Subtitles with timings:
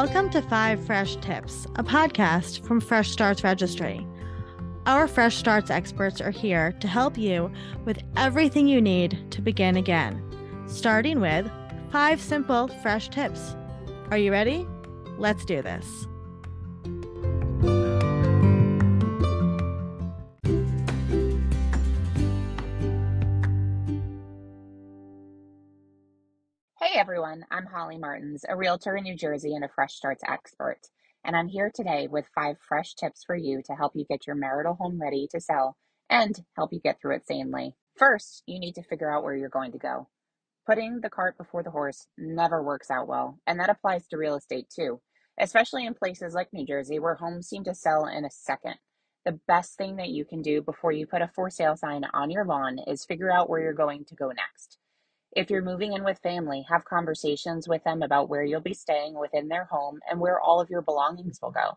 [0.00, 4.06] Welcome to Five Fresh Tips, a podcast from Fresh Starts Registry.
[4.86, 7.50] Our Fresh Starts experts are here to help you
[7.84, 10.22] with everything you need to begin again,
[10.68, 11.50] starting with
[11.90, 13.56] five simple fresh tips.
[14.12, 14.68] Are you ready?
[15.18, 16.06] Let's do this.
[26.98, 30.80] Everyone, I'm Holly Martins, a realtor in New Jersey and a Fresh Starts expert.
[31.24, 34.34] And I'm here today with five fresh tips for you to help you get your
[34.34, 35.76] marital home ready to sell
[36.10, 37.76] and help you get through it sanely.
[37.96, 40.08] First, you need to figure out where you're going to go.
[40.66, 44.34] Putting the cart before the horse never works out well, and that applies to real
[44.34, 45.00] estate too,
[45.38, 48.74] especially in places like New Jersey where homes seem to sell in a second.
[49.24, 52.32] The best thing that you can do before you put a for sale sign on
[52.32, 54.78] your lawn is figure out where you're going to go next.
[55.36, 59.18] If you're moving in with family, have conversations with them about where you'll be staying
[59.18, 61.76] within their home and where all of your belongings will go.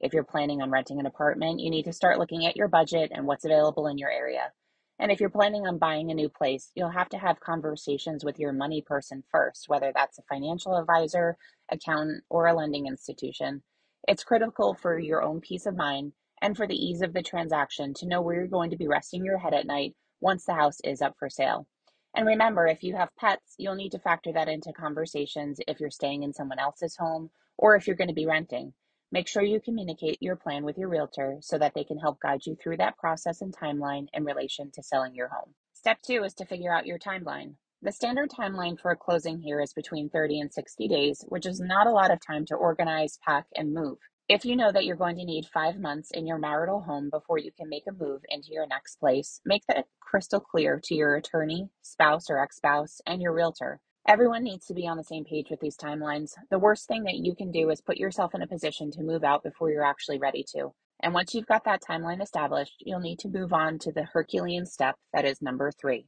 [0.00, 3.10] If you're planning on renting an apartment, you need to start looking at your budget
[3.14, 4.52] and what's available in your area.
[4.98, 8.38] And if you're planning on buying a new place, you'll have to have conversations with
[8.38, 11.38] your money person first, whether that's a financial advisor,
[11.70, 13.62] accountant, or a lending institution.
[14.06, 17.94] It's critical for your own peace of mind and for the ease of the transaction
[17.94, 20.78] to know where you're going to be resting your head at night once the house
[20.84, 21.66] is up for sale.
[22.14, 25.90] And remember, if you have pets, you'll need to factor that into conversations if you're
[25.90, 28.72] staying in someone else's home or if you're going to be renting.
[29.10, 32.46] Make sure you communicate your plan with your realtor so that they can help guide
[32.46, 35.54] you through that process and timeline in relation to selling your home.
[35.72, 37.54] Step two is to figure out your timeline.
[37.82, 41.60] The standard timeline for a closing here is between 30 and 60 days, which is
[41.60, 43.98] not a lot of time to organize, pack, and move.
[44.26, 47.36] If you know that you're going to need five months in your marital home before
[47.36, 51.16] you can make a move into your next place, make that crystal clear to your
[51.16, 53.80] attorney, spouse or ex spouse, and your realtor.
[54.08, 56.30] Everyone needs to be on the same page with these timelines.
[56.50, 59.24] The worst thing that you can do is put yourself in a position to move
[59.24, 60.72] out before you're actually ready to.
[61.02, 64.64] And once you've got that timeline established, you'll need to move on to the Herculean
[64.64, 66.06] step that is number three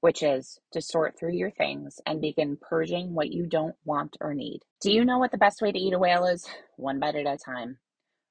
[0.00, 4.34] which is to sort through your things and begin purging what you don't want or
[4.34, 4.60] need.
[4.80, 6.46] Do you know what the best way to eat a whale is?
[6.76, 7.78] One bite at a time.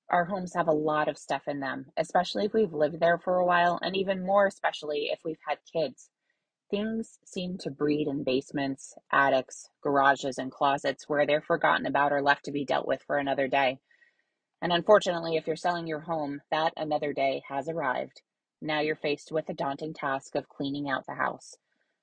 [0.10, 3.36] Our homes have a lot of stuff in them, especially if we've lived there for
[3.36, 6.10] a while, and even more especially if we've had kids.
[6.72, 12.22] Things seem to breed in basements, attics, garages, and closets where they're forgotten about or
[12.22, 13.80] left to be dealt with for another day.
[14.62, 18.22] And unfortunately, if you're selling your home, that another day has arrived.
[18.62, 21.56] Now you're faced with the daunting task of cleaning out the house.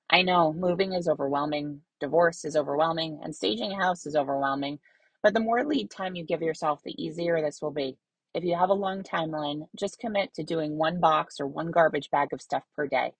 [0.09, 4.79] I know moving is overwhelming, divorce is overwhelming, and staging a house is overwhelming,
[5.23, 7.97] but the more lead time you give yourself, the easier this will be.
[8.33, 12.11] If you have a long timeline, just commit to doing one box or one garbage
[12.11, 13.13] bag of stuff per day.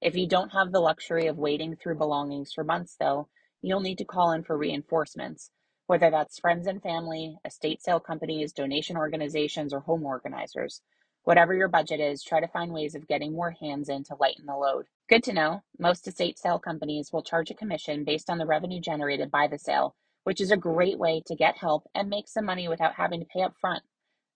[0.00, 3.28] If you don't have the luxury of wading through belongings for months, though,
[3.62, 5.50] you'll need to call in for reinforcements,
[5.86, 10.80] whether that's friends and family, estate sale companies, donation organizations, or home organizers.
[11.24, 14.46] Whatever your budget is, try to find ways of getting more hands in to lighten
[14.46, 14.86] the load.
[15.06, 15.62] Good to know.
[15.78, 19.58] Most estate sale companies will charge a commission based on the revenue generated by the
[19.58, 19.94] sale,
[20.24, 23.26] which is a great way to get help and make some money without having to
[23.26, 23.82] pay up front.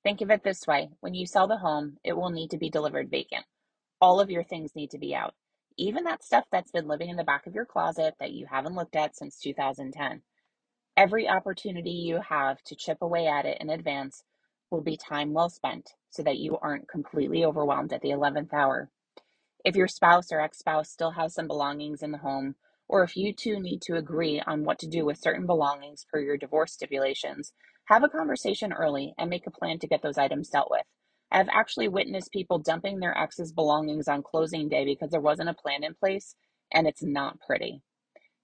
[0.03, 2.69] Think of it this way when you sell the home, it will need to be
[2.69, 3.47] delivered vacant.
[4.03, 5.35] All of your things need to be out,
[5.79, 8.75] even that stuff that's been living in the back of your closet that you haven't
[8.75, 10.21] looked at since 2010.
[10.99, 14.23] Every opportunity you have to chip away at it in advance
[14.71, 18.91] will be time well spent so that you aren't completely overwhelmed at the 11th hour.
[19.65, 22.55] If your spouse or ex spouse still has some belongings in the home,
[22.87, 26.21] or if you two need to agree on what to do with certain belongings per
[26.21, 27.53] your divorce stipulations,
[27.87, 30.85] have a conversation early and make a plan to get those items dealt with.
[31.33, 35.55] I've actually witnessed people dumping their ex's belongings on closing day because there wasn't a
[35.55, 36.37] plan in place,
[36.73, 37.83] and it's not pretty.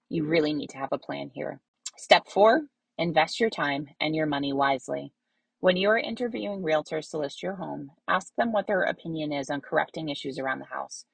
[0.09, 1.61] You really need to have a plan here.
[1.97, 2.63] Step four
[2.97, 5.13] invest your time and your money wisely.
[5.61, 9.51] When you are interviewing realtors to list your home, ask them what their opinion is
[9.51, 11.05] on correcting issues around the house.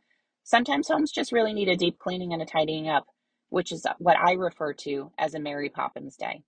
[0.46, 3.08] Sometimes homes just really need a deep cleaning and a tidying up,
[3.50, 6.44] which is what I refer to as a Mary Poppins day.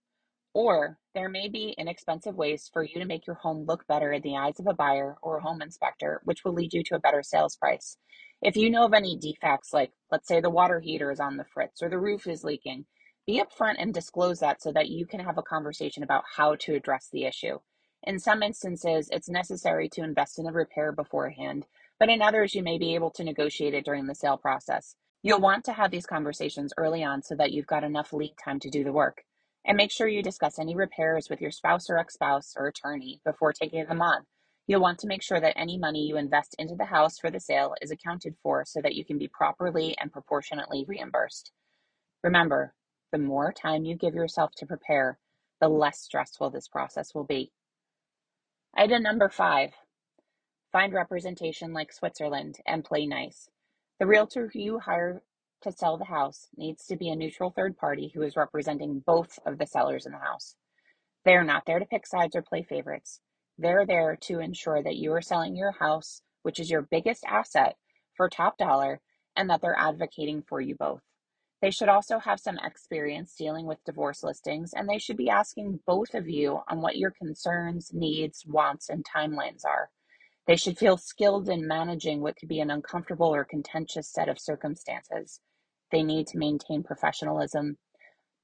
[0.54, 4.22] Or there may be inexpensive ways for you to make your home look better in
[4.22, 7.00] the eyes of a buyer or a home inspector, which will lead you to a
[7.00, 7.98] better sales price.
[8.42, 11.44] If you know of any defects, like let's say the water heater is on the
[11.54, 12.86] fritz or the roof is leaking,
[13.28, 16.75] be upfront and disclose that so that you can have a conversation about how to
[16.75, 17.60] address the issue.
[18.04, 21.66] In some instances, it's necessary to invest in a repair beforehand,
[22.00, 24.96] but in others, you may be able to negotiate it during the sale process.
[25.22, 28.60] You'll want to have these conversations early on so that you've got enough lead time
[28.62, 29.24] to do the work.
[29.66, 33.19] And make sure you discuss any repairs with your spouse or ex spouse or attorney
[33.25, 34.25] before taking them on.
[34.66, 37.40] You'll want to make sure that any money you invest into the house for the
[37.40, 41.51] sale is accounted for so that you can be properly and proportionately reimbursed.
[42.24, 42.74] Remember,
[43.12, 45.19] the more time you give yourself to prepare,
[45.60, 47.51] the less stressful this process will be.
[48.75, 49.71] Item number five
[50.71, 53.50] find representation like Switzerland and play nice.
[54.00, 55.24] The realtor who you hire
[55.63, 59.39] to sell the house needs to be a neutral third party who is representing both
[59.45, 60.56] of the sellers in the house.
[61.25, 63.19] They are not there to pick sides or play favorites.
[63.57, 67.75] They're there to ensure that you are selling your house, which is your biggest asset,
[68.15, 69.01] for top dollar
[69.36, 71.01] and that they're advocating for you both.
[71.62, 75.82] They should also have some experience dealing with divorce listings, and they should be asking
[75.86, 79.90] both of you on what your concerns, needs, wants, and timelines are.
[80.48, 84.40] They should feel skilled in managing what could be an uncomfortable or contentious set of
[84.40, 85.42] circumstances.
[85.92, 87.78] They need to maintain professionalism,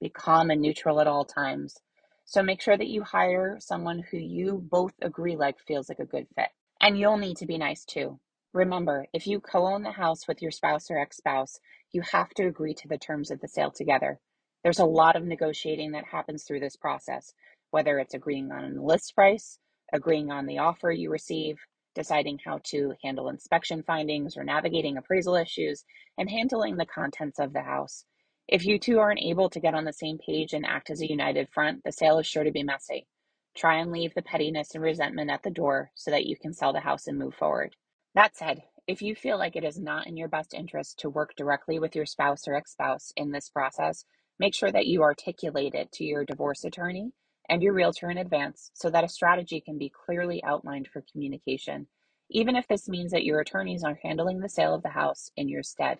[0.02, 1.78] be calm and neutral at all times.
[2.26, 6.06] So make sure that you hire someone who you both agree like feels like a
[6.06, 6.50] good fit.
[6.82, 8.20] And you'll need to be nice too.
[8.54, 11.60] Remember, if you co own the house with your spouse or ex spouse,
[11.96, 14.20] you have to agree to the terms of the sale together.
[14.64, 17.34] There's a lot of negotiating that happens through this process,
[17.72, 19.58] whether it's agreeing on a list price,
[19.94, 21.58] agreeing on the offer you receive,
[21.96, 25.86] deciding how to handle inspection findings or navigating appraisal issues,
[26.18, 28.04] and handling the contents of the house.
[28.48, 31.10] If you two aren't able to get on the same page and act as a
[31.10, 33.08] united front, the sale is sure to be messy.
[33.56, 36.74] Try and leave the pettiness and resentment at the door so that you can sell
[36.74, 37.74] the house and move forward.
[38.16, 41.36] That said, if you feel like it is not in your best interest to work
[41.36, 44.06] directly with your spouse or ex spouse in this process,
[44.40, 47.12] make sure that you articulate it to your divorce attorney
[47.50, 51.88] and your realtor in advance so that a strategy can be clearly outlined for communication,
[52.30, 55.50] even if this means that your attorneys are handling the sale of the house in
[55.50, 56.00] your stead.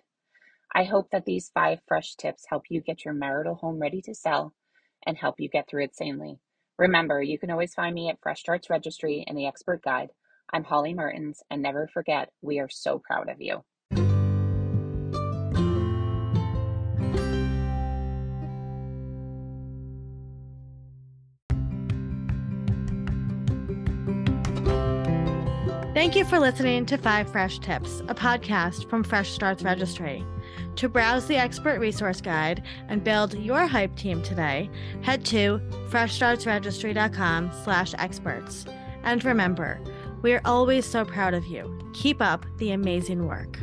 [0.74, 4.14] I hope that these five fresh tips help you get your marital home ready to
[4.14, 4.54] sell
[5.06, 6.38] and help you get through it sanely.
[6.78, 10.10] Remember, you can always find me at Fresh Starts Registry and the Expert Guide.
[10.52, 13.62] I'm Holly Martins, and never forget, we are so proud of you.
[25.94, 30.24] Thank you for listening to Five Fresh Tips, a podcast from Fresh Starts Registry.
[30.76, 34.68] To browse the expert resource guide and build your hype team today,
[35.00, 35.58] head to
[35.88, 38.66] freshstartsregistry.com slash experts.
[39.04, 39.80] And remember,
[40.26, 41.72] we are always so proud of you.
[41.92, 43.60] Keep up the amazing work.